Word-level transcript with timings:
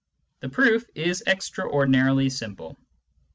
The 0.39 0.49
proof 0.49 0.83
is 0.95 1.23
extraordinarily 1.27 2.31
simple. 2.31 2.75